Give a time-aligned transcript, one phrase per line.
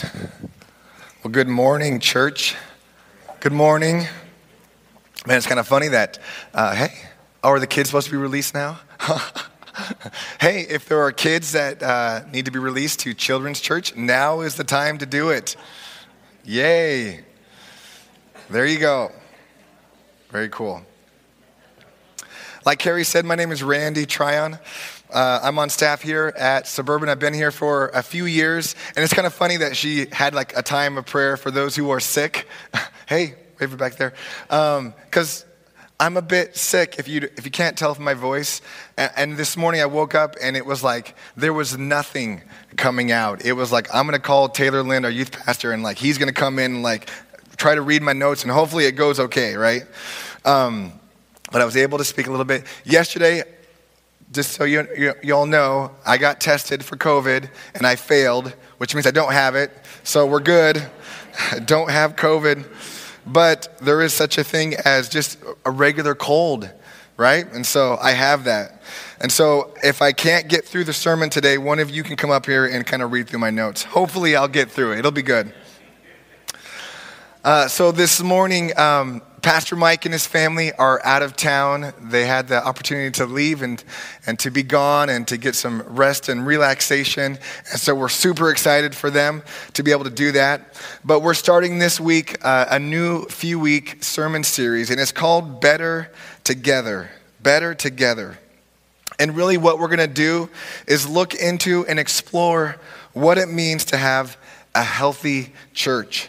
[0.00, 2.54] Well, good morning, church.
[3.40, 4.06] Good morning.
[5.26, 6.18] Man, it's kind of funny that,
[6.54, 6.94] uh, hey,
[7.42, 8.80] oh, are the kids supposed to be released now?
[10.40, 14.40] hey, if there are kids that uh, need to be released to children's church, now
[14.40, 15.56] is the time to do it.
[16.44, 17.20] Yay.
[18.50, 19.10] There you go.
[20.30, 20.82] Very cool.
[22.64, 24.58] Like Carrie said, my name is Randy Tryon.
[25.12, 27.10] Uh, I'm on staff here at Suburban.
[27.10, 30.34] I've been here for a few years, and it's kind of funny that she had
[30.34, 32.48] like a time of prayer for those who are sick.
[33.06, 34.14] hey, wave it back there,
[34.48, 35.48] because um,
[36.00, 36.96] I'm a bit sick.
[36.98, 38.62] If you if you can't tell from my voice,
[38.96, 42.40] and, and this morning I woke up and it was like there was nothing
[42.76, 43.44] coming out.
[43.44, 46.32] It was like I'm gonna call Taylor Lynn, our youth pastor, and like he's gonna
[46.32, 47.10] come in and like
[47.58, 49.82] try to read my notes, and hopefully it goes okay, right?
[50.46, 50.92] Um,
[51.50, 53.42] but I was able to speak a little bit yesterday
[54.32, 58.54] just so you, you, you, all know, I got tested for COVID and I failed,
[58.78, 59.70] which means I don't have it.
[60.04, 60.82] So we're good.
[61.66, 62.66] don't have COVID.
[63.26, 66.68] But there is such a thing as just a regular cold,
[67.16, 67.46] right?
[67.52, 68.82] And so I have that.
[69.20, 72.30] And so if I can't get through the sermon today, one of you can come
[72.30, 73.84] up here and kind of read through my notes.
[73.84, 74.98] Hopefully, I'll get through it.
[74.98, 75.52] It'll be good.
[77.44, 81.92] Uh, so this morning, um, Pastor Mike and his family are out of town.
[82.00, 83.82] They had the opportunity to leave and,
[84.24, 87.38] and to be gone and to get some rest and relaxation.
[87.72, 90.80] And so we're super excited for them to be able to do that.
[91.04, 95.60] But we're starting this week uh, a new few week sermon series, and it's called
[95.60, 96.12] Better
[96.44, 97.10] Together.
[97.42, 98.38] Better Together.
[99.18, 100.50] And really, what we're going to do
[100.86, 102.76] is look into and explore
[103.12, 104.36] what it means to have
[104.72, 106.28] a healthy church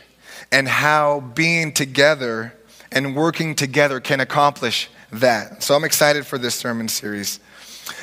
[0.51, 2.53] and how being together
[2.93, 5.61] and working together can accomplish that.
[5.63, 7.39] So I'm excited for this sermon series.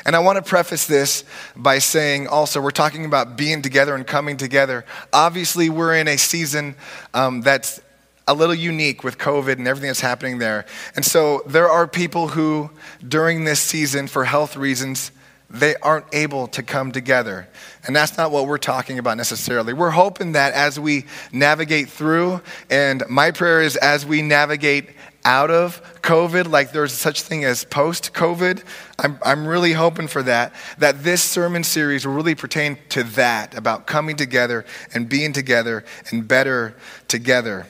[0.04, 1.24] And I want to preface this
[1.56, 4.84] by saying also, we're talking about being together and coming together.
[5.12, 6.74] Obviously, we're in a season
[7.14, 7.80] um, that's
[8.28, 10.66] a little unique with COVID and everything that's happening there.
[10.96, 12.70] And so there are people who,
[13.06, 15.12] during this season, for health reasons,
[15.50, 17.48] they aren't able to come together.
[17.86, 19.72] And that's not what we're talking about necessarily.
[19.72, 22.40] We're hoping that as we navigate through,
[22.70, 24.90] and my prayer is as we navigate
[25.24, 28.62] out of COVID, like there's such thing as post COVID,
[28.98, 33.56] I'm, I'm really hoping for that, that this sermon series will really pertain to that,
[33.56, 36.76] about coming together and being together and better
[37.08, 37.66] together.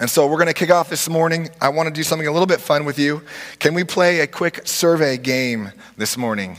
[0.00, 1.50] And so we're going to kick off this morning.
[1.60, 3.22] I want to do something a little bit fun with you.
[3.60, 6.58] Can we play a quick survey game this morning?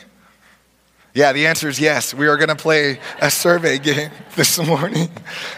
[1.16, 2.14] Yeah, the answer is yes.
[2.14, 5.10] We are going to play a survey game this morning.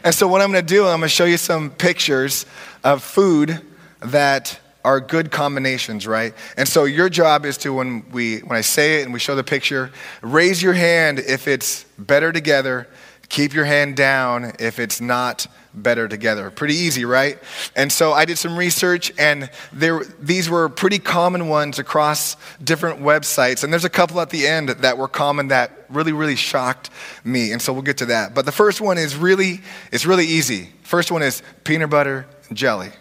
[0.04, 2.46] And so, what I'm going to do, I'm going to show you some pictures
[2.84, 3.60] of food
[4.02, 6.36] that are good combinations, right?
[6.58, 9.36] And so, your job is to, when, we, when I say it and we show
[9.36, 9.90] the picture,
[10.22, 12.88] raise your hand if it's better together,
[13.30, 16.50] keep your hand down if it's not better together.
[16.50, 17.38] Pretty easy, right?
[17.76, 23.02] And so I did some research, and there, these were pretty common ones across different
[23.02, 23.64] websites.
[23.64, 26.90] And there's a couple at the end that were common that really, really shocked
[27.24, 27.52] me.
[27.52, 28.34] And so we'll get to that.
[28.34, 29.62] But the first one is really,
[29.92, 30.70] it's really easy.
[30.84, 32.92] First one is peanut butter and jelly.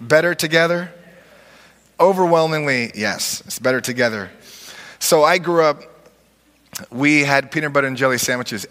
[0.00, 0.92] Better together?
[1.98, 4.30] Overwhelmingly, yes, it's better together.
[4.98, 5.82] So I grew up,
[6.90, 8.66] we had peanut butter and jelly sandwiches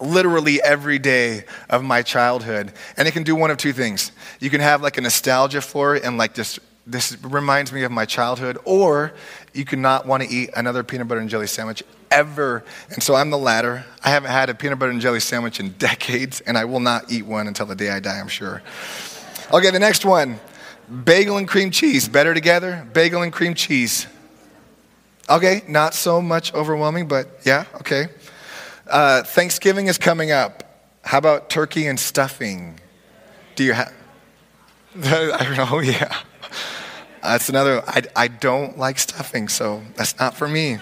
[0.00, 2.72] literally every day of my childhood.
[2.96, 4.12] And it can do one of two things.
[4.40, 7.92] You can have like a nostalgia for it and like just this reminds me of
[7.92, 9.12] my childhood, or
[9.52, 12.64] you could not want to eat another peanut butter and jelly sandwich ever.
[12.90, 13.84] And so I'm the latter.
[14.02, 17.12] I haven't had a peanut butter and jelly sandwich in decades, and I will not
[17.12, 18.62] eat one until the day I die, I'm sure.
[19.52, 20.40] Okay, the next one
[21.04, 22.08] bagel and cream cheese.
[22.08, 22.88] Better together?
[22.94, 24.06] Bagel and cream cheese.
[25.28, 28.08] Okay, not so much overwhelming, but yeah, okay.
[28.88, 30.64] Uh, Thanksgiving is coming up.
[31.04, 32.80] How about turkey and stuffing?
[33.54, 33.92] Do you have?
[35.04, 35.80] I don't know.
[35.84, 36.16] Yeah,
[37.22, 37.82] that's another.
[37.86, 40.78] I, I don't like stuffing, so that's not for me.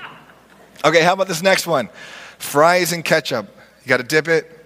[0.84, 1.88] Okay, how about this next one?
[2.38, 3.48] Fries and ketchup.
[3.82, 4.64] You got to dip it.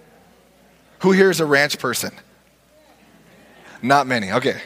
[0.99, 2.11] Who here is a ranch person?
[3.81, 4.31] Not many.
[4.31, 4.61] Okay.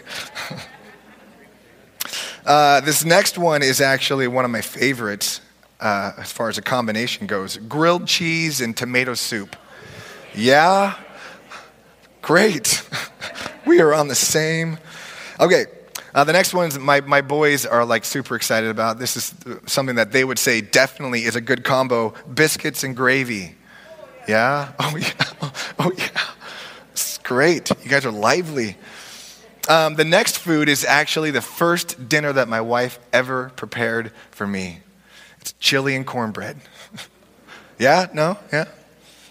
[2.45, 5.39] uh, this next one is actually one of my favorites
[5.79, 9.55] uh, as far as a combination goes grilled cheese and tomato soup.
[10.33, 10.95] Yeah?
[12.21, 12.87] Great.
[13.65, 14.77] we are on the same.
[15.39, 15.65] Okay.
[16.13, 18.99] Uh, the next ones my, my boys are like super excited about.
[18.99, 19.35] This is
[19.65, 23.55] something that they would say definitely is a good combo biscuits and gravy.
[24.27, 24.71] Yeah?
[24.79, 25.11] Oh, yeah.
[25.79, 26.21] Oh, yeah.
[26.93, 27.69] It's great.
[27.83, 28.77] You guys are lively.
[29.67, 34.47] Um, the next food is actually the first dinner that my wife ever prepared for
[34.47, 34.79] me.
[35.45, 36.57] It's chili and cornbread.
[37.77, 38.07] yeah?
[38.11, 38.35] No?
[38.51, 38.65] Yeah?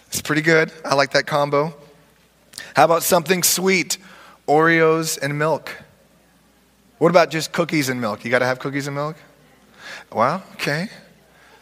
[0.07, 0.71] It's pretty good.
[0.85, 1.75] I like that combo.
[2.77, 3.99] How about something sweet?
[4.47, 5.77] Oreos and milk.
[6.99, 8.25] What about just cookies and milk?
[8.25, 9.17] You got to have cookies and milk?
[10.13, 10.89] Well, okay.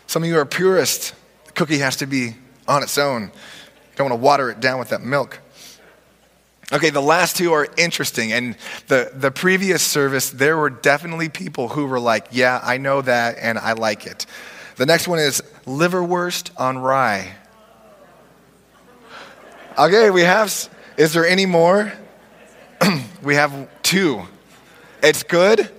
[0.07, 1.15] Some of you are purists.
[1.47, 2.37] The cookie has to be
[2.69, 3.23] on its own.
[3.23, 3.31] You
[3.97, 5.41] don't want to water it down with that milk.
[6.73, 8.33] Okay, the last two are interesting.
[8.33, 8.57] And
[8.89, 13.37] the, the previous service, there were definitely people who were like, yeah, I know that
[13.39, 14.25] and I like it.
[14.77, 17.35] The next one is liverwurst on rye.
[19.79, 20.51] Okay, we have,
[20.97, 21.93] is there any more?
[23.23, 24.23] we have two.
[25.03, 25.71] It's good?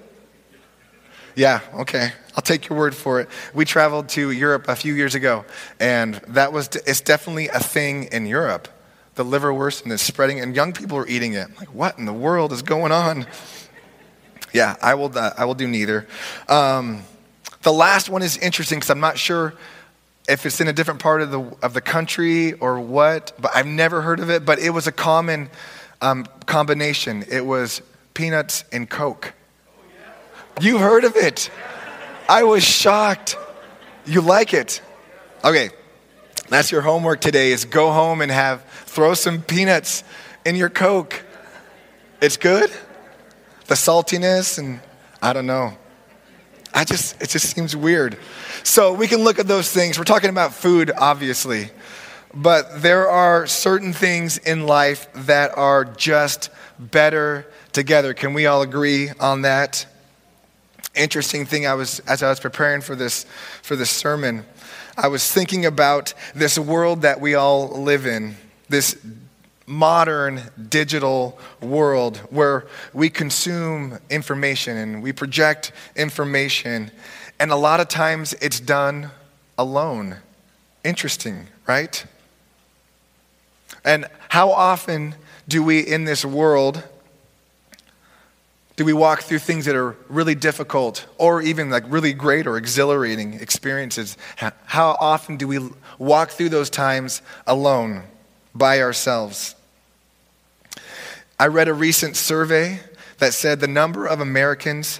[1.35, 2.11] Yeah, okay.
[2.35, 3.29] I'll take your word for it.
[3.53, 5.45] We traveled to Europe a few years ago,
[5.79, 8.67] and that was, it's definitely a thing in Europe.
[9.15, 11.47] The liverwurst and it's spreading, and young people are eating it.
[11.59, 13.27] Like, what in the world is going on?
[14.53, 16.07] Yeah, I will, uh, I will do neither.
[16.47, 17.03] Um,
[17.61, 19.53] the last one is interesting because I'm not sure
[20.27, 23.67] if it's in a different part of the, of the country or what, but I've
[23.67, 24.45] never heard of it.
[24.45, 25.49] But it was a common
[26.01, 27.23] um, combination.
[27.29, 27.81] It was
[28.13, 29.33] peanuts and Coke.
[30.61, 31.49] You've heard of it.
[32.29, 33.37] I was shocked.
[34.05, 34.81] You like it?
[35.43, 35.69] Okay,
[36.49, 40.03] that's your homework today is go home and have, throw some peanuts
[40.45, 41.23] in your Coke.
[42.21, 42.71] It's good?
[43.67, 44.79] The saltiness and
[45.21, 45.77] I don't know.
[46.73, 48.17] I just, it just seems weird.
[48.63, 49.97] So we can look at those things.
[49.97, 51.69] We're talking about food, obviously.
[52.33, 56.49] But there are certain things in life that are just
[56.79, 58.13] better together.
[58.13, 59.85] Can we all agree on that?
[60.95, 63.25] Interesting thing I was as I was preparing for this
[63.61, 64.45] for this sermon,
[64.95, 68.35] I was thinking about this world that we all live in.
[68.69, 68.95] This
[69.65, 76.91] modern digital world where we consume information and we project information,
[77.39, 79.09] and a lot of times it's done
[79.57, 80.17] alone.
[80.83, 82.05] Interesting, right?
[83.83, 85.15] And how often
[85.47, 86.83] do we in this world
[88.75, 92.57] do we walk through things that are really difficult or even like really great or
[92.57, 94.17] exhilarating experiences?
[94.37, 95.59] How often do we
[95.99, 98.03] walk through those times alone?
[98.53, 99.55] by ourselves.
[101.39, 102.79] I read a recent survey
[103.17, 104.99] that said the number of Americans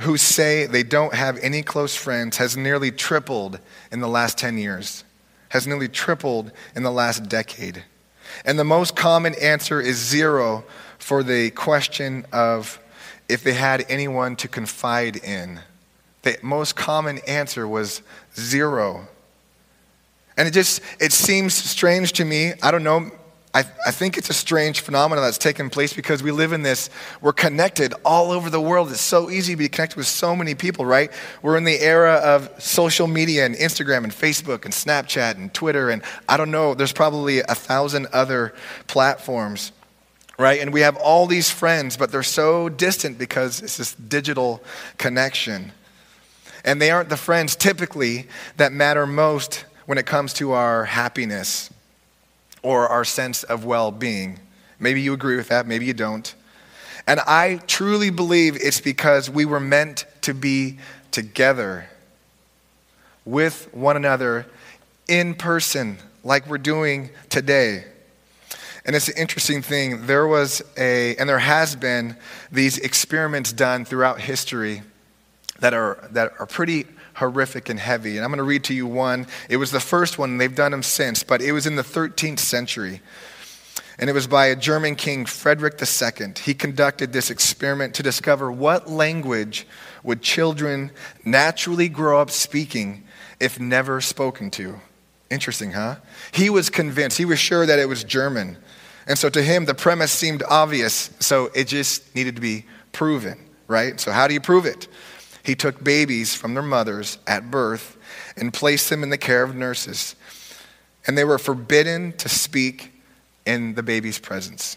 [0.00, 3.58] who say they don't have any close friends has nearly tripled
[3.92, 5.04] in the last 10 years,
[5.50, 7.84] has nearly tripled in the last decade.
[8.44, 10.64] And the most common answer is zero
[10.98, 12.78] for the question of
[13.30, 15.60] if they had anyone to confide in.
[16.22, 18.02] The most common answer was
[18.34, 19.08] zero.
[20.36, 22.52] And it just, it seems strange to me.
[22.62, 23.10] I don't know.
[23.52, 26.88] I, I think it's a strange phenomenon that's taken place because we live in this,
[27.20, 28.90] we're connected all over the world.
[28.90, 31.10] It's so easy to be connected with so many people, right?
[31.42, 35.90] We're in the era of social media and Instagram and Facebook and Snapchat and Twitter
[35.90, 38.54] and I don't know, there's probably a thousand other
[38.86, 39.72] platforms,
[40.40, 40.60] right?
[40.60, 44.62] And we have all these friends, but they're so distant because it's this digital
[44.96, 45.72] connection.
[46.64, 48.26] And they aren't the friends typically
[48.56, 51.68] that matter most when it comes to our happiness
[52.62, 54.38] or our sense of well being.
[54.78, 56.34] Maybe you agree with that, maybe you don't.
[57.06, 60.78] And I truly believe it's because we were meant to be
[61.10, 61.90] together
[63.26, 64.46] with one another
[65.06, 67.84] in person, like we're doing today.
[68.90, 70.06] And it's an interesting thing.
[70.06, 72.16] There was a, and there has been,
[72.50, 74.82] these experiments done throughout history
[75.60, 78.16] that are, that are pretty horrific and heavy.
[78.16, 79.28] And I'm going to read to you one.
[79.48, 82.40] It was the first one, they've done them since, but it was in the 13th
[82.40, 83.00] century.
[84.00, 86.32] And it was by a German king, Frederick II.
[86.42, 89.68] He conducted this experiment to discover what language
[90.02, 90.90] would children
[91.24, 93.04] naturally grow up speaking
[93.38, 94.80] if never spoken to.
[95.30, 95.98] Interesting, huh?
[96.32, 98.56] He was convinced, he was sure that it was German.
[99.10, 103.40] And so to him, the premise seemed obvious, so it just needed to be proven,
[103.66, 103.98] right?
[103.98, 104.86] So, how do you prove it?
[105.42, 107.98] He took babies from their mothers at birth
[108.36, 110.14] and placed them in the care of nurses.
[111.08, 112.92] And they were forbidden to speak
[113.44, 114.76] in the baby's presence.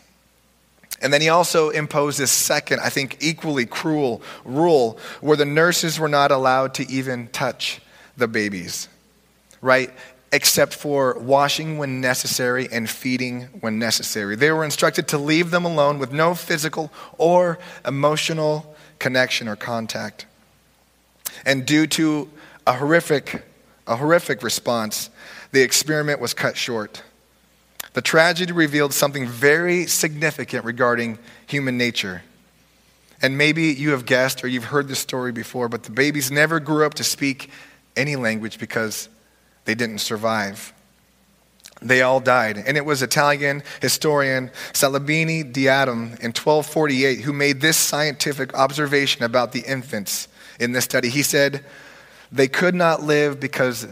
[0.99, 5.99] And then he also imposed this second, I think, equally cruel rule where the nurses
[5.99, 7.81] were not allowed to even touch
[8.17, 8.87] the babies,
[9.61, 9.91] right?
[10.33, 14.35] Except for washing when necessary and feeding when necessary.
[14.35, 20.25] They were instructed to leave them alone with no physical or emotional connection or contact.
[21.45, 22.29] And due to
[22.65, 23.43] a horrific,
[23.85, 25.11] a horrific response,
[25.51, 27.03] the experiment was cut short.
[27.93, 32.23] The tragedy revealed something very significant regarding human nature.
[33.21, 36.59] And maybe you have guessed or you've heard this story before, but the babies never
[36.59, 37.51] grew up to speak
[37.95, 39.09] any language because
[39.65, 40.73] they didn't survive.
[41.81, 42.57] they all died.
[42.65, 49.23] And it was Italian historian Salimbene di Adam in 1248 who made this scientific observation
[49.23, 50.27] about the infants
[50.59, 51.09] in this study.
[51.09, 51.65] He said,
[52.31, 53.87] They could not live because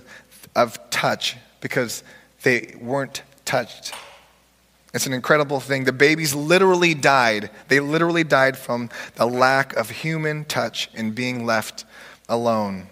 [0.56, 2.04] of touch, because
[2.44, 3.94] they weren't touched.
[4.94, 5.86] It's an incredible thing.
[5.86, 7.50] The babies literally died.
[7.70, 11.86] They literally died from the lack of human touch and being left
[12.28, 12.88] alone.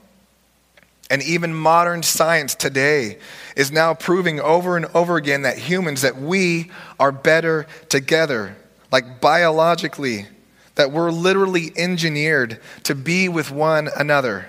[1.09, 3.17] And even modern science today
[3.55, 8.55] is now proving over and over again that humans, that we are better together,
[8.91, 10.27] like biologically,
[10.75, 14.47] that we're literally engineered to be with one another,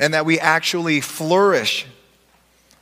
[0.00, 1.86] and that we actually flourish.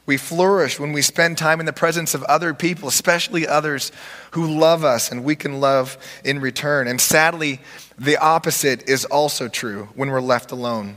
[0.07, 3.93] We flourish when we spend time in the presence of other people, especially others
[4.31, 6.89] who love us and we can love in return.
[6.89, 7.61] And sadly,
[7.99, 10.97] the opposite is also true when we're left alone.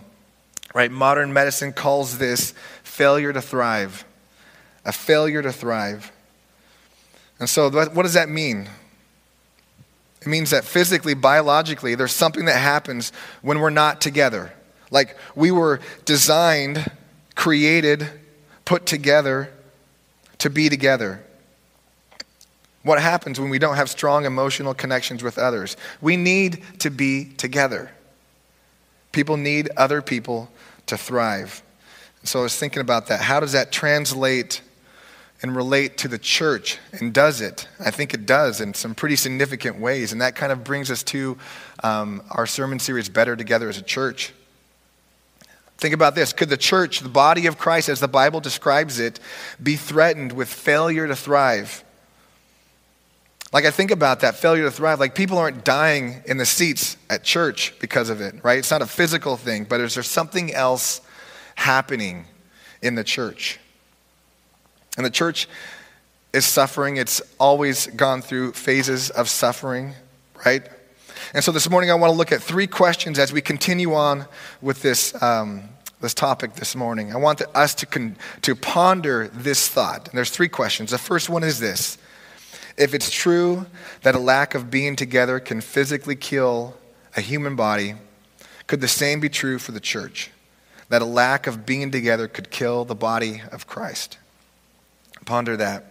[0.73, 0.91] Right?
[0.91, 4.05] Modern medicine calls this failure to thrive.
[4.85, 6.11] A failure to thrive.
[7.39, 8.69] And so, what does that mean?
[10.21, 13.11] It means that physically, biologically, there's something that happens
[13.41, 14.53] when we're not together.
[14.91, 16.91] Like we were designed,
[17.35, 18.07] created,
[18.65, 19.51] put together
[20.37, 21.23] to be together.
[22.83, 25.77] What happens when we don't have strong emotional connections with others?
[26.01, 27.91] We need to be together.
[29.11, 30.49] People need other people
[30.87, 31.63] to thrive.
[32.23, 33.21] So I was thinking about that.
[33.21, 34.61] How does that translate
[35.41, 36.77] and relate to the church?
[36.91, 37.67] And does it?
[37.79, 40.11] I think it does in some pretty significant ways.
[40.11, 41.37] And that kind of brings us to
[41.83, 44.33] um, our sermon series, Better Together as a Church.
[45.77, 46.31] Think about this.
[46.31, 49.19] Could the church, the body of Christ, as the Bible describes it,
[49.61, 51.83] be threatened with failure to thrive?
[53.53, 54.99] Like, I think about that failure to thrive.
[54.99, 58.57] Like, people aren't dying in the seats at church because of it, right?
[58.57, 61.01] It's not a physical thing, but is there something else
[61.55, 62.25] happening
[62.81, 63.59] in the church?
[64.95, 65.49] And the church
[66.31, 66.95] is suffering.
[66.95, 69.95] It's always gone through phases of suffering,
[70.45, 70.63] right?
[71.33, 74.25] And so this morning I want to look at three questions as we continue on
[74.61, 75.63] with this, um,
[75.99, 77.13] this topic this morning.
[77.13, 80.07] I want us to, con- to ponder this thought.
[80.07, 80.91] And there's three questions.
[80.91, 81.97] The first one is this
[82.77, 83.65] If it's true
[84.03, 86.75] that a lack of being together can physically kill
[87.15, 87.95] a human body,
[88.67, 90.31] could the same be true for the church?
[90.89, 94.17] That a lack of being together could kill the body of Christ?
[95.25, 95.85] Ponder that.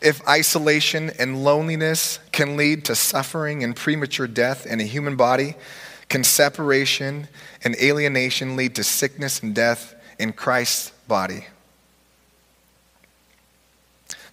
[0.00, 5.56] If isolation and loneliness can lead to suffering and premature death in a human body,
[6.08, 7.28] can separation
[7.64, 11.46] and alienation lead to sickness and death in Christ's body?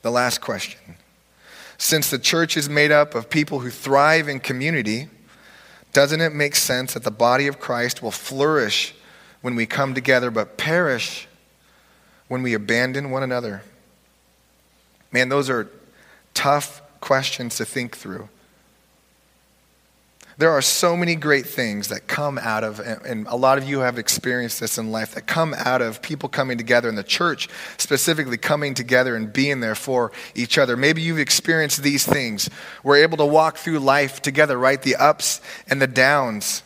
[0.06, 0.98] The last question.
[1.80, 5.10] Since the church is made up of people who thrive in community,
[5.94, 8.94] doesn't it make sense that the body of Christ will flourish
[9.42, 11.28] when we come together but perish
[12.28, 13.64] when we abandon one another?
[15.12, 15.72] Man, those are
[16.36, 18.30] tough questions to think through.
[20.38, 23.80] There are so many great things that come out of, and a lot of you
[23.80, 27.48] have experienced this in life, that come out of people coming together in the church,
[27.78, 30.76] specifically coming together and being there for each other.
[30.76, 32.50] Maybe you've experienced these things.
[32.84, 34.82] We're able to walk through life together, right?
[34.82, 35.40] The ups
[35.70, 36.64] and the downs.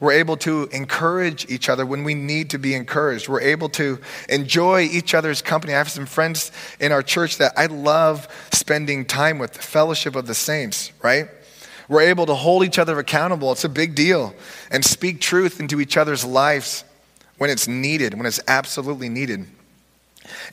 [0.00, 3.28] We're able to encourage each other when we need to be encouraged.
[3.28, 5.74] We're able to enjoy each other's company.
[5.74, 6.50] I have some friends
[6.80, 11.28] in our church that I love spending time with, the fellowship of the saints, right?
[11.92, 13.52] We're able to hold each other accountable.
[13.52, 14.34] It's a big deal.
[14.70, 16.84] And speak truth into each other's lives
[17.36, 19.44] when it's needed, when it's absolutely needed.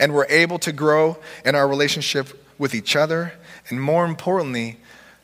[0.02, 3.32] And we're able to grow in our relationship with each other.
[3.70, 4.82] And more importantly,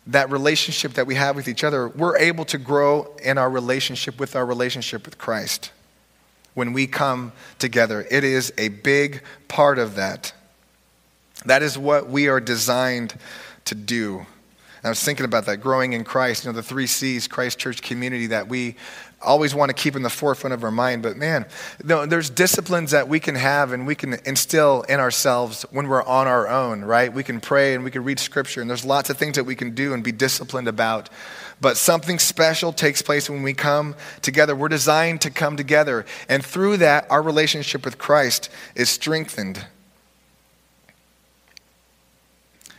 [0.08, 4.18] that relationship that we have with each other, we're able to grow in our relationship
[4.18, 5.74] with our relationship with Christ.
[6.54, 10.32] When we come together, it is a big part of that.
[11.46, 13.20] That is what we are designed
[13.66, 14.26] to do.
[14.86, 17.82] I was thinking about that, growing in Christ, you know, the three C's, Christ Church
[17.82, 18.76] community that we
[19.20, 21.02] always want to keep in the forefront of our mind.
[21.02, 21.48] But man,
[21.84, 26.28] there's disciplines that we can have and we can instill in ourselves when we're on
[26.28, 27.12] our own, right?
[27.12, 29.56] We can pray and we can read scripture, and there's lots of things that we
[29.56, 31.10] can do and be disciplined about.
[31.60, 34.56] But something special takes place when we come together.
[34.56, 36.06] We're designed to come together.
[36.30, 39.66] And through that, our relationship with Christ is strengthened.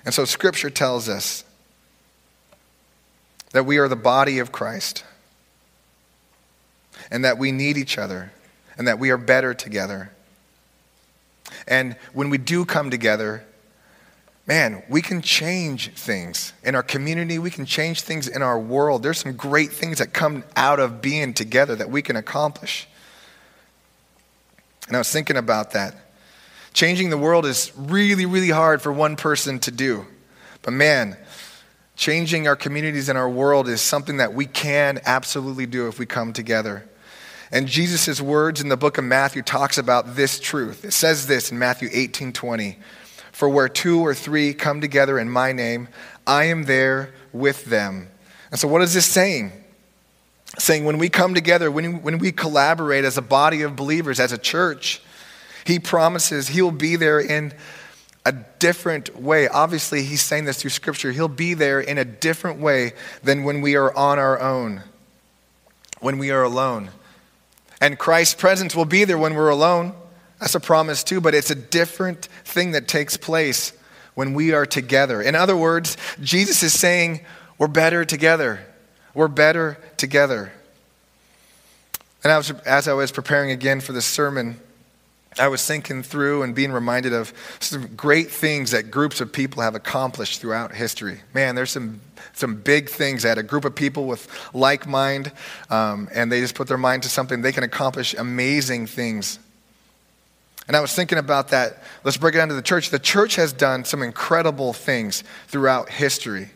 [0.04, 1.42] And so scripture tells us
[3.52, 5.04] that we are the body of Christ
[7.10, 8.32] and that we need each other
[8.76, 10.10] and that we are better together.
[11.66, 13.44] And when we do come together,
[14.46, 17.38] man, we can change things in our community.
[17.38, 19.02] We can change things in our world.
[19.02, 22.86] There's some great things that come out of being together that we can accomplish.
[24.86, 25.94] And I was thinking about that.
[26.72, 30.06] Changing the world is really, really hard for one person to do.
[30.62, 31.16] But man,
[31.96, 36.06] changing our communities and our world is something that we can absolutely do if we
[36.06, 36.86] come together.
[37.50, 40.84] And Jesus' words in the book of Matthew talks about this truth.
[40.84, 42.78] It says this in Matthew 18 20.
[43.32, 45.88] For where two or three come together in my name,
[46.26, 48.08] I am there with them.
[48.50, 49.52] And so, what is this saying?
[50.58, 54.32] Saying when we come together, when, when we collaborate as a body of believers, as
[54.32, 55.02] a church,
[55.66, 57.52] he promises He'll be there in
[58.26, 59.46] a different way.
[59.46, 61.12] Obviously, He's saying this through Scripture.
[61.12, 62.92] He'll be there in a different way
[63.22, 64.82] than when we are on our own,
[66.00, 66.90] when we are alone.
[67.80, 69.94] And Christ's presence will be there when we're alone.
[70.40, 73.72] That's a promise too, but it's a different thing that takes place
[74.14, 75.22] when we are together.
[75.22, 77.24] In other words, Jesus is saying,
[77.58, 78.60] We're better together.
[79.14, 80.52] We're better together.
[82.24, 84.58] And as I was preparing again for this sermon,
[85.38, 89.62] I was thinking through and being reminded of some great things that groups of people
[89.62, 91.20] have accomplished throughout history.
[91.34, 92.00] Man, there's some,
[92.32, 95.30] some big things that a group of people with like mind,
[95.68, 99.38] um, and they just put their mind to something, they can accomplish amazing things.
[100.68, 101.82] And I was thinking about that.
[102.02, 102.90] Let's break it down to the church.
[102.90, 106.50] The church has done some incredible things throughout history.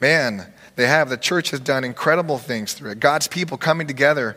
[0.00, 1.08] Man, they have.
[1.08, 3.00] The church has done incredible things through it.
[3.00, 4.36] God's people coming together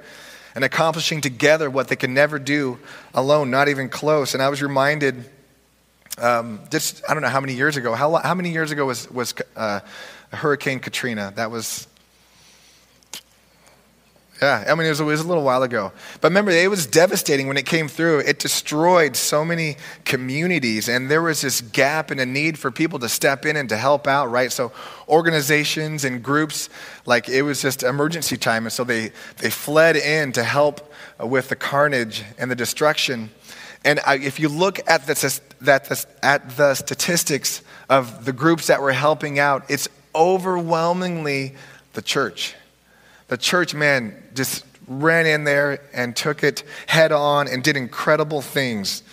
[0.55, 2.79] and accomplishing together what they could never do
[3.13, 4.33] alone, not even close.
[4.33, 5.25] And I was reminded
[6.17, 9.09] um, just, I don't know how many years ago, how, how many years ago was,
[9.09, 9.79] was uh,
[10.31, 11.31] Hurricane Katrina?
[11.35, 11.87] That was
[14.41, 15.91] yeah, I mean, it was, it was, a little while ago.
[16.21, 18.19] But remember, it was devastating when it came through.
[18.19, 22.99] It destroyed so many communities, and there was this gap and a need for people
[22.99, 24.49] to step in and to help out, right?
[24.49, 24.71] So,
[25.09, 26.69] organizations and groups,
[27.05, 31.49] like, it was just emergency time, and so they, they fled in to help with
[31.49, 33.31] the carnage and the destruction.
[33.83, 38.81] And I, if you look at the, that, at the statistics of the groups that
[38.81, 41.55] were helping out, it's overwhelmingly
[41.91, 42.55] the church.
[43.29, 48.41] The church, man, just ran in there and took it head on and did incredible
[48.41, 49.03] things.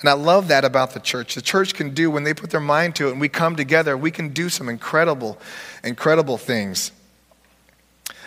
[0.00, 1.34] And I love that about the church.
[1.34, 3.96] The church can do, when they put their mind to it and we come together,
[3.96, 5.38] we can do some incredible,
[5.84, 6.92] incredible things.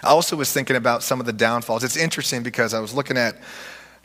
[0.04, 1.84] I also was thinking about some of the downfalls.
[1.84, 3.36] It's interesting because I was looking at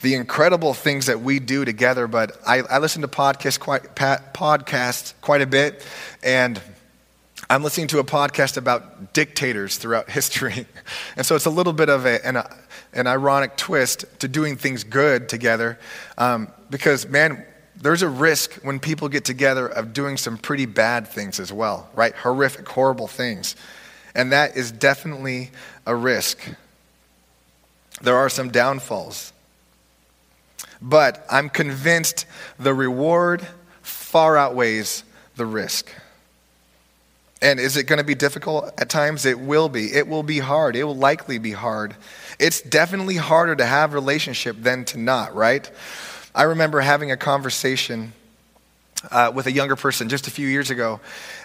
[0.03, 5.15] the incredible things that we do together, but I, I listen to podcasts quite, podcasts
[5.23, 5.85] quite a bit,
[6.23, 6.61] and
[7.49, 10.67] I'm listening to a podcast about dictators throughout history.
[11.17, 12.43] And so it's a little bit of a, an,
[12.93, 15.79] an ironic twist to doing things good together.
[16.19, 17.45] Um, because, man,
[17.77, 21.89] there's a risk when people get together of doing some pretty bad things as well,
[21.95, 22.15] right?
[22.15, 23.55] Horrific, horrible things.
[24.15, 25.51] And that is definitely
[25.85, 26.41] a risk.
[28.03, 29.33] There are some downfalls.
[30.83, 32.27] But I'm convinced
[32.59, 33.47] the reward
[33.83, 35.05] far outweighs
[35.37, 35.93] the risk.
[37.43, 39.27] And is it going to be difficult at times?
[39.27, 39.93] It will be.
[39.93, 40.75] It will be hard.
[40.75, 41.95] It will likely be hard.
[42.39, 45.71] It's definitely harder to have relationship than to not, right?
[46.35, 48.13] I remember having a conversation
[49.11, 51.01] uh, with a younger person just a few years ago,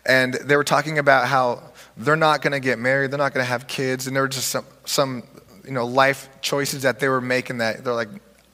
[0.05, 1.61] and they were talking about how
[1.97, 4.29] they're not going to get married, they're not going to have kids, and there were
[4.29, 5.23] just some, some
[5.65, 8.09] you know life choices that they were making that they're like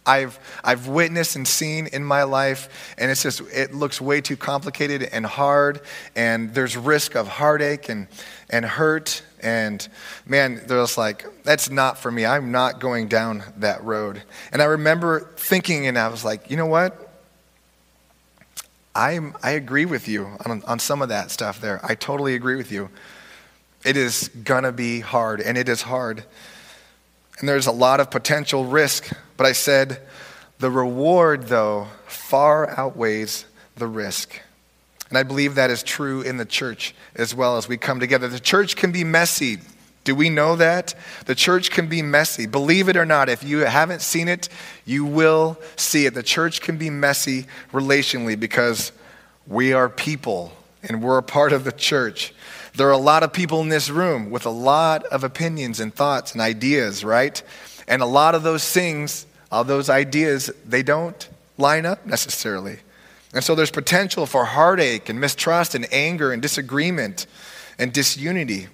[0.08, 4.38] I've, I've witnessed and seen in my life, and it's just, it looks way too
[4.38, 5.82] complicated and hard,
[6.16, 8.08] and there's risk of heartache and,
[8.50, 9.22] and hurt.
[9.42, 9.88] And
[10.26, 12.26] man, they're just like, that's not for me.
[12.26, 14.24] I'm not going down that road.
[14.52, 17.04] And I remember thinking, and I was like, you know what?
[18.96, 21.80] I'm, I agree with you on, on some of that stuff there.
[21.84, 22.90] I totally agree with you.
[23.86, 26.24] It is going to be hard, and it is hard.
[27.40, 29.12] And there's a lot of potential risk.
[29.36, 30.02] But I said,
[30.60, 33.46] the reward, though, far outweighs
[33.76, 34.42] the risk.
[35.10, 38.28] And I believe that is true in the church as well as we come together.
[38.28, 39.60] The church can be messy.
[40.04, 40.96] Do we know that?
[41.26, 42.48] The church can be messy.
[42.48, 44.50] Believe it or not, if you haven't seen it,
[44.86, 46.14] you will see it.
[46.14, 48.92] The church can be messy relationally because
[49.46, 52.34] we are people and we're a part of the church.
[52.78, 55.92] There are a lot of people in this room with a lot of opinions and
[55.92, 57.42] thoughts and ideas, right?
[57.88, 62.78] And a lot of those things, all those ideas, they don't line up necessarily.
[63.34, 67.26] And so there's potential for heartache and mistrust and anger and disagreement
[67.80, 68.68] and disunity.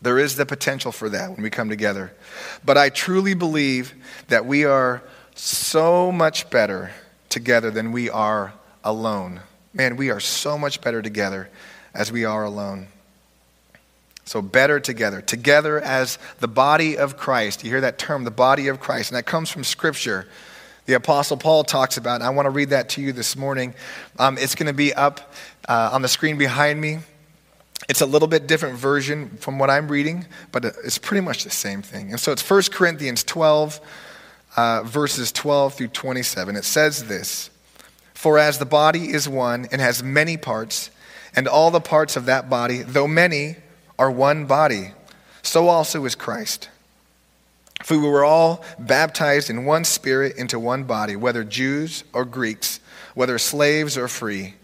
[0.00, 2.12] There is the potential for that when we come together.
[2.64, 3.92] But I truly believe
[4.28, 5.02] that we are
[5.34, 6.92] so much better
[7.28, 8.52] together than we are
[8.84, 9.40] alone.
[9.74, 11.50] Man, we are so much better together
[11.92, 12.86] as we are alone.
[14.30, 15.20] So, better together.
[15.20, 17.64] Together as the body of Christ.
[17.64, 20.28] You hear that term, the body of Christ, and that comes from Scripture.
[20.86, 22.22] the Apostle Paul talks about.
[22.22, 23.74] I want to read that to you this morning.
[24.20, 25.34] Um, it's going to be up
[25.68, 27.00] uh, on the screen behind me.
[27.88, 31.50] It's a little bit different version from what I'm reading, but it's pretty much the
[31.50, 32.10] same thing.
[32.10, 33.80] And so it's 1 Corinthians 12,
[34.56, 36.54] uh, verses 12 through 27.
[36.54, 37.50] It says this
[38.14, 40.92] For as the body is one and has many parts,
[41.34, 43.56] and all the parts of that body, though many,
[44.00, 44.92] are one body,
[45.42, 46.70] so also is Christ.
[47.84, 52.80] For we were all baptized in one spirit into one body, whether Jews or Greeks,
[53.14, 54.54] whether slaves or free,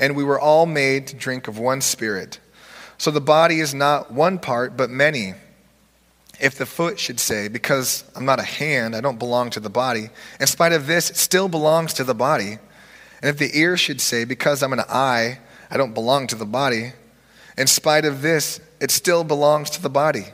[0.00, 2.40] and we were all made to drink of one spirit.
[2.96, 5.34] So the body is not one part, but many.
[6.40, 9.68] If the foot should say, Because I'm not a hand, I don't belong to the
[9.68, 10.08] body,
[10.40, 12.58] in spite of this, it still belongs to the body.
[13.20, 16.46] And if the ear should say, Because I'm an eye, I don't belong to the
[16.46, 16.92] body,
[17.58, 20.26] in spite of this, it still belongs to the body.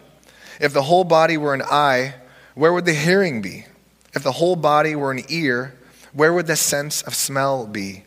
[0.60, 2.14] If the whole body were an eye,
[2.54, 3.66] where would the hearing be?
[4.14, 5.74] If the whole body were an ear,
[6.12, 8.04] where would the sense of smell be?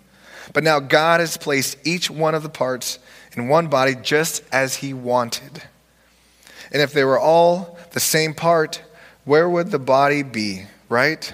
[0.54, 3.00] But now God has placed each one of the parts
[3.34, 5.64] in one body just as He wanted.
[6.72, 8.82] And if they were all the same part,
[9.26, 11.34] where would the body be, right?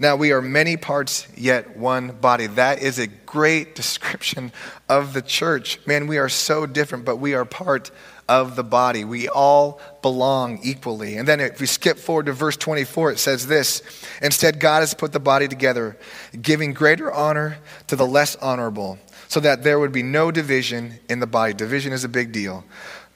[0.00, 2.46] Now we are many parts, yet one body.
[2.46, 4.50] That is a great description
[4.88, 5.78] of the church.
[5.86, 7.90] Man, we are so different, but we are part
[8.26, 9.04] of the body.
[9.04, 11.18] We all belong equally.
[11.18, 13.82] And then if we skip forward to verse 24, it says this
[14.22, 15.98] Instead, God has put the body together,
[16.40, 17.58] giving greater honor
[17.88, 21.52] to the less honorable, so that there would be no division in the body.
[21.52, 22.64] Division is a big deal.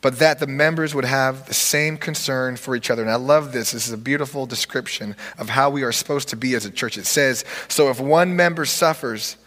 [0.04, 3.00] But that the members would have the same concern for each other.
[3.00, 3.72] And I love this.
[3.72, 6.98] This is a beautiful description of how we are supposed to be as a church.
[6.98, 9.38] It says, So if one member suffers,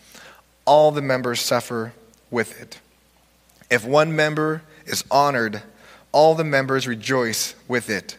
[0.66, 1.94] all the members suffer
[2.32, 2.80] with it.
[3.70, 5.62] If one member is honored,
[6.12, 8.18] all the members rejoice with it.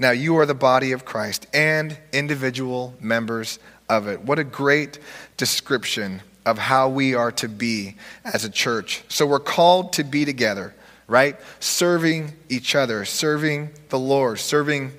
[0.00, 4.22] Now you are the body of Christ and individual members of it.
[4.22, 4.98] What a great
[5.36, 9.04] description of how we are to be as a church.
[9.06, 10.74] So we're called to be together,
[11.08, 11.36] right?
[11.58, 14.92] Serving each other, serving the Lord, serving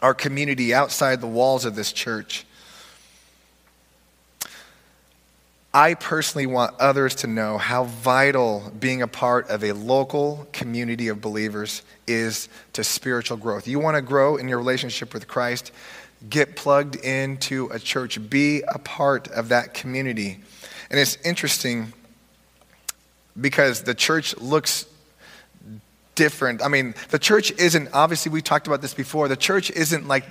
[0.00, 2.46] our community outside the walls of this church.
[5.74, 11.08] I personally want others to know how vital being a part of a local community
[11.08, 13.66] of believers is to spiritual growth.
[13.66, 15.72] You want to grow in your relationship with Christ,
[16.28, 20.40] get plugged into a church, be a part of that community.
[20.90, 21.94] And it's interesting
[23.40, 24.84] because the church looks
[26.14, 26.62] different.
[26.62, 30.24] I mean, the church isn't, obviously, we talked about this before, the church isn't like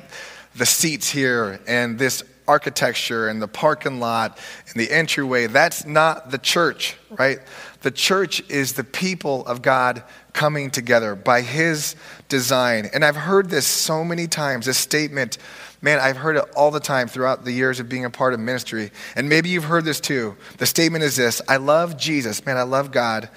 [0.56, 5.48] the seats here and this architecture and the parking lot and the entryway.
[5.48, 7.40] That's not the church, right?
[7.82, 11.96] The church is the people of God coming together by His
[12.30, 12.90] design.
[12.94, 15.38] And I've heard this so many times, this statement.
[15.82, 18.40] Man, I've heard it all the time throughout the years of being a part of
[18.40, 18.92] ministry.
[19.16, 20.36] And maybe you've heard this too.
[20.58, 23.30] The statement is this I love Jesus, man, I love God,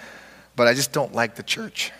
[0.56, 1.92] but I just don't like the church.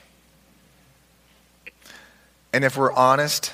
[2.55, 3.53] And if we're honest,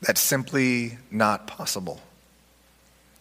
[0.00, 2.00] that's simply not possible.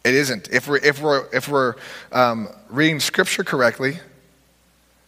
[0.03, 0.49] It isn't.
[0.51, 1.75] If we're, if we're, if we're
[2.11, 3.99] um, reading Scripture correctly,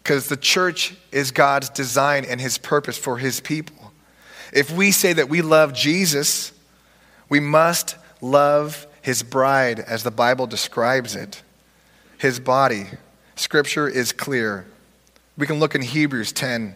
[0.03, 3.91] because the church is God's design and His purpose for His people.
[4.53, 6.51] If we say that we love Jesus,
[7.27, 11.41] we must love His bride as the Bible describes it,
[12.19, 12.85] His body.
[13.35, 14.67] Scripture is clear.
[15.39, 16.75] We can look in Hebrews 10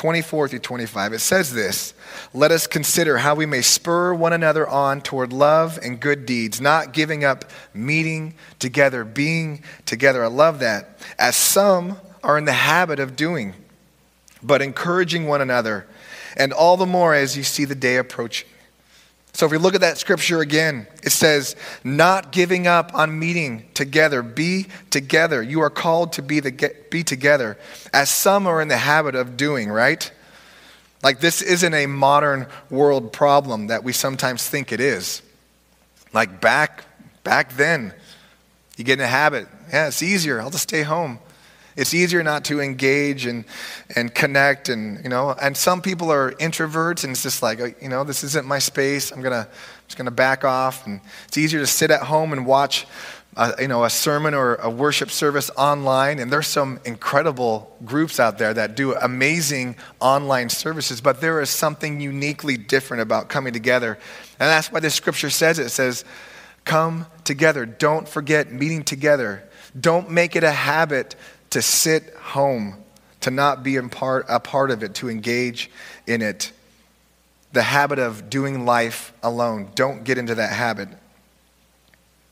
[0.00, 1.12] 24 through 25.
[1.12, 1.92] It says this
[2.32, 6.58] Let us consider how we may spur one another on toward love and good deeds,
[6.58, 10.24] not giving up meeting together, being together.
[10.24, 10.98] I love that.
[11.18, 13.52] As some are in the habit of doing,
[14.42, 15.86] but encouraging one another,
[16.34, 18.48] and all the more as you see the day approaching.
[19.32, 23.68] So if we look at that scripture again, it says, not giving up on meeting
[23.74, 24.22] together.
[24.22, 25.42] Be together.
[25.42, 27.56] You are called to be, the, be together,
[27.92, 30.10] as some are in the habit of doing, right?
[31.02, 35.22] Like this isn't a modern world problem that we sometimes think it is.
[36.12, 36.84] Like back,
[37.24, 37.94] back then,
[38.76, 39.46] you get in a habit.
[39.72, 40.40] Yeah, it's easier.
[40.40, 41.18] I'll just stay home.
[41.80, 43.46] It's easier not to engage and,
[43.96, 47.72] and connect and, you know, and some people are introverts and it's just like, oh,
[47.80, 49.10] you know, this isn't my space.
[49.10, 49.48] I'm going to,
[49.86, 50.86] just going to back off.
[50.86, 52.86] And it's easier to sit at home and watch,
[53.34, 56.18] a, you know, a sermon or a worship service online.
[56.18, 61.48] And there's some incredible groups out there that do amazing online services, but there is
[61.48, 63.98] something uniquely different about coming together.
[64.38, 65.66] And that's why the scripture says it.
[65.66, 66.04] It says,
[66.66, 67.64] come together.
[67.64, 69.48] Don't forget meeting together.
[69.80, 71.14] Don't make it a habit
[71.50, 72.76] to sit home,
[73.20, 75.70] to not be part, a part of it, to engage
[76.06, 76.52] in it.
[77.52, 79.70] The habit of doing life alone.
[79.74, 80.88] Don't get into that habit.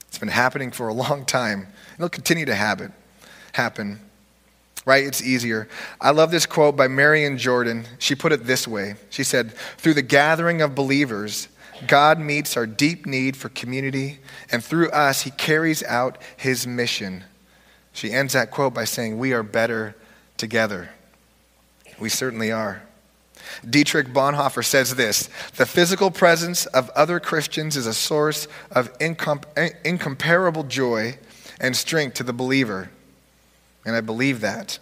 [0.07, 1.67] It's been happening for a long time.
[1.97, 2.93] It'll continue to happen.
[3.53, 4.01] Happen.
[4.87, 5.05] Right?
[5.05, 5.69] It's easier.
[6.01, 7.85] I love this quote by Marion Jordan.
[7.99, 8.95] She put it this way.
[9.11, 11.49] She said, "Through the gathering of believers,
[11.87, 17.25] God meets our deep need for community, and through us, he carries out his mission."
[17.99, 19.97] She ends that quote by saying, "We are better
[20.37, 20.91] together."
[21.99, 22.83] We certainly are.
[23.69, 29.43] Dietrich Bonhoeffer says this The physical presence of other Christians is a source of incom-
[29.85, 31.19] incomparable joy
[31.59, 32.89] and strength to the believer.
[33.85, 34.79] And I believe that.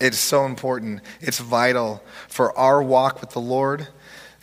[0.00, 1.00] It's so important.
[1.20, 3.88] It's vital for our walk with the Lord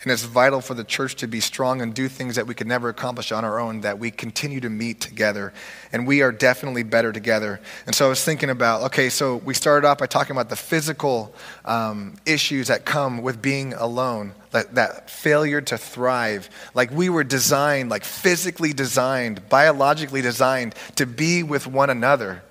[0.02, 2.68] and it's vital for the church to be strong and do things that we could
[2.68, 5.52] never accomplish on our own, that we continue to meet together.
[5.92, 7.60] And we are definitely better together.
[7.84, 10.56] And so I was thinking about okay, so we started off by talking about the
[10.56, 11.34] physical
[11.64, 16.48] um, issues that come with being alone, that, that failure to thrive.
[16.74, 22.44] Like we were designed, like physically designed, biologically designed to be with one another.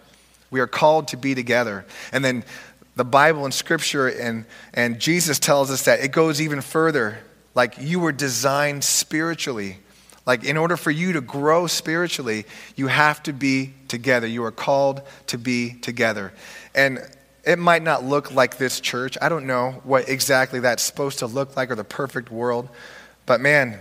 [0.51, 1.85] We are called to be together.
[2.11, 2.43] And then
[2.97, 7.19] the Bible and Scripture and, and Jesus tells us that it goes even further
[7.57, 9.77] like you were designed spiritually.
[10.27, 14.27] Like, in order for you to grow spiritually, you have to be together.
[14.27, 16.33] You are called to be together.
[16.75, 16.99] And
[17.43, 19.17] it might not look like this church.
[19.19, 22.69] I don't know what exactly that's supposed to look like or the perfect world.
[23.25, 23.79] But man,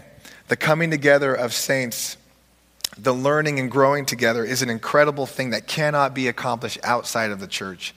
[0.49, 2.17] the coming together of saints,
[2.97, 7.41] the learning and growing together is an incredible thing that cannot be accomplished outside of
[7.41, 7.95] the church.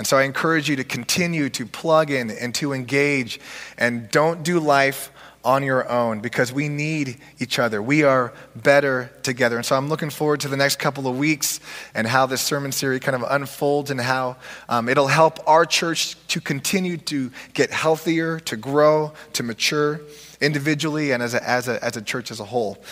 [0.00, 3.38] And so I encourage you to continue to plug in and to engage
[3.76, 5.12] and don't do life
[5.44, 7.82] on your own because we need each other.
[7.82, 9.56] We are better together.
[9.56, 11.60] And so I'm looking forward to the next couple of weeks
[11.94, 14.38] and how this sermon series kind of unfolds and how
[14.70, 20.00] um, it'll help our church to continue to get healthier, to grow, to mature
[20.40, 22.82] individually and as a, as a, as a church as a whole.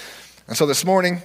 [0.46, 1.22] And so this morning,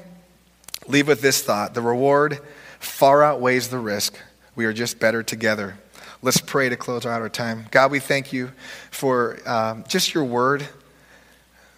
[0.88, 2.40] leave with this thought the reward
[2.80, 4.18] far outweighs the risk.
[4.56, 5.78] We are just better together.
[6.22, 7.66] Let's pray to close out our time.
[7.72, 8.52] God, we thank you
[8.92, 10.68] for um, just your word.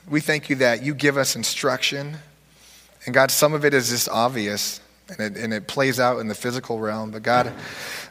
[0.10, 2.18] We thank you that you give us instruction.
[3.06, 6.28] And God, some of it is just obvious and it, and it plays out in
[6.28, 7.12] the physical realm.
[7.12, 7.54] But God,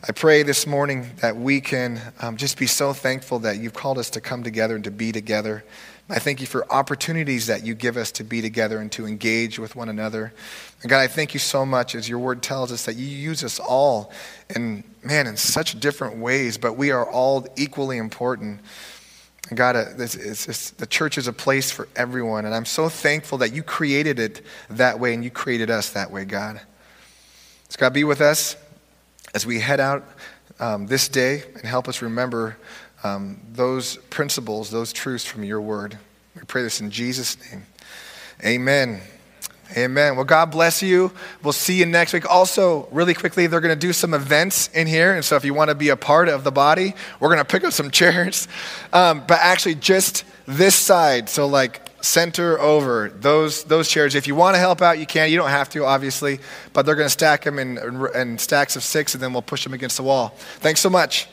[0.06, 3.98] I pray this morning that we can um, just be so thankful that you've called
[3.98, 5.64] us to come together and to be together.
[6.08, 9.58] I thank you for opportunities that you give us to be together and to engage
[9.58, 10.34] with one another.
[10.82, 13.42] And God, I thank you so much as your word tells us that you use
[13.42, 14.12] us all
[14.54, 18.60] in, man, in such different ways, but we are all equally important.
[19.48, 22.44] And God, uh, it's, it's, it's, the church is a place for everyone.
[22.44, 26.10] And I'm so thankful that you created it that way and you created us that
[26.10, 26.60] way, God.
[27.70, 28.56] So, God, be with us
[29.34, 30.06] as we head out
[30.60, 32.56] um, this day and help us remember
[33.04, 35.98] um, those principles, those truths from your word.
[36.34, 37.66] We pray this in Jesus' name.
[38.44, 39.02] Amen.
[39.76, 40.16] Amen.
[40.16, 41.12] Well, God bless you.
[41.42, 42.30] We'll see you next week.
[42.30, 45.14] Also, really quickly, they're going to do some events in here.
[45.14, 47.44] And so, if you want to be a part of the body, we're going to
[47.44, 48.48] pick up some chairs.
[48.92, 51.28] Um, but actually, just this side.
[51.28, 54.14] So, like, center over those, those chairs.
[54.14, 55.30] If you want to help out, you can.
[55.30, 56.40] You don't have to, obviously.
[56.72, 57.78] But they're going to stack them in,
[58.14, 60.34] in stacks of six, and then we'll push them against the wall.
[60.60, 61.26] Thanks so much.